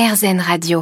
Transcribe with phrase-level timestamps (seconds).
[0.00, 0.80] RZN Radio.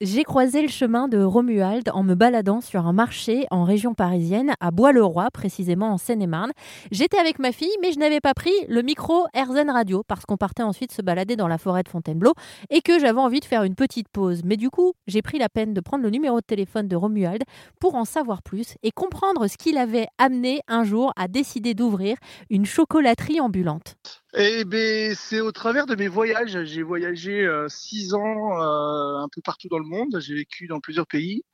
[0.00, 4.52] J'ai croisé le chemin de Romuald en me baladant sur un marché en région parisienne,
[4.58, 6.50] à Bois-le-Roi, précisément en Seine-et-Marne.
[6.90, 10.36] J'étais avec ma fille, mais je n'avais pas pris le micro RZN Radio parce qu'on
[10.36, 12.34] partait ensuite se balader dans la forêt de Fontainebleau
[12.68, 14.42] et que j'avais envie de faire une petite pause.
[14.44, 17.44] Mais du coup, j'ai pris la peine de prendre le numéro de téléphone de Romuald
[17.80, 22.16] pour en savoir plus et comprendre ce qu'il avait amené un jour à décider d'ouvrir
[22.50, 23.97] une chocolaterie ambulante.
[24.34, 26.64] Eh ben, c'est au travers de mes voyages.
[26.64, 30.20] J'ai voyagé euh, six ans euh, un peu partout dans le monde.
[30.20, 31.44] J'ai vécu dans plusieurs pays.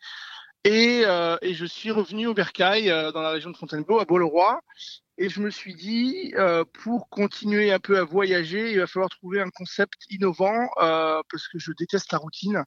[0.65, 4.61] Et, euh, et je suis revenu au Bercail, dans la région de Fontainebleau, à Beau-le-Roi.
[5.19, 6.35] Et je me suis dit,
[6.73, 11.59] pour continuer un peu à voyager, il va falloir trouver un concept innovant, parce que
[11.59, 12.65] je déteste la routine.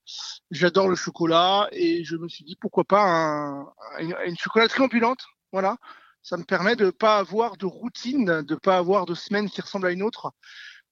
[0.52, 1.68] J'adore le chocolat.
[1.72, 3.66] Et je me suis dit, pourquoi pas un,
[4.00, 5.78] une, une chocolaterie ambulante Voilà
[6.28, 9.50] ça me permet de ne pas avoir de routine, de ne pas avoir de semaine
[9.50, 10.34] qui ressemble à une autre,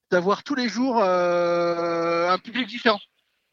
[0.09, 3.02] d'avoir tous les jours euh, un public différent.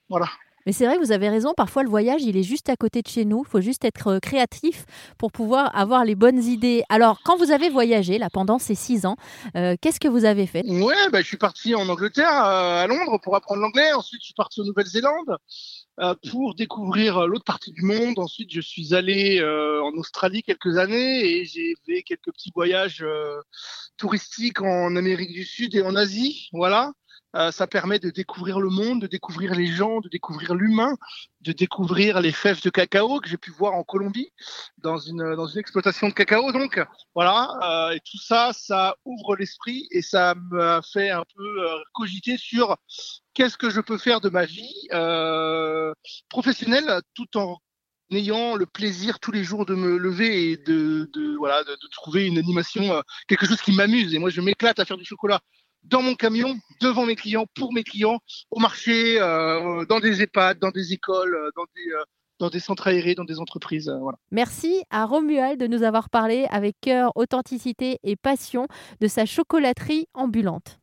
[0.09, 0.29] Voilà.
[0.67, 3.09] Mais c'est vrai vous avez raison, parfois le voyage, il est juste à côté de
[3.09, 3.43] chez nous.
[3.47, 4.85] Il faut juste être euh, créatif
[5.19, 6.83] pour pouvoir avoir les bonnes idées.
[6.89, 9.17] Alors, quand vous avez voyagé, là, pendant ces six ans,
[9.57, 10.65] euh, qu'est-ce que vous avez fait?
[10.67, 13.93] Ouais, bah, je suis parti en Angleterre, à Londres, pour apprendre l'anglais.
[13.93, 15.39] Ensuite, je suis parti en Nouvelle-Zélande.
[16.01, 18.19] Euh, pour découvrir euh, l'autre partie du monde.
[18.19, 23.05] Ensuite, je suis allé euh, en Australie quelques années et j'ai fait quelques petits voyages
[23.99, 26.49] touristiques en Amérique du Sud et en Asie.
[26.53, 26.93] Voilà.
[27.35, 30.97] Euh, ça permet de découvrir le monde, de découvrir les gens, de découvrir l'humain,
[31.41, 34.31] de découvrir les fèves de cacao que j'ai pu voir en Colombie
[34.79, 36.53] dans une dans une exploitation de cacao.
[36.53, 41.65] Donc voilà, euh, et tout ça, ça ouvre l'esprit et ça m'a fait un peu
[41.65, 42.77] euh, cogiter sur
[43.33, 44.89] qu'est-ce que je peux faire de ma vie
[46.29, 47.59] professionnelle tout en
[48.11, 52.27] ayant le plaisir tous les jours de me lever et de, de voilà de, trouver
[52.27, 55.41] une animation quelque chose qui m'amuse et moi je m'éclate à faire du chocolat
[55.85, 58.19] dans mon camion, devant mes clients, pour mes clients,
[58.51, 62.05] au marché, euh, dans des EHPAD, dans des écoles, euh, dans des, euh,
[62.39, 63.93] dans des centres aérés, dans des entreprises.
[64.31, 68.67] Merci à Romuald de nous avoir parlé avec cœur, authenticité et passion
[69.01, 70.79] de sa chocolaterie ambulante.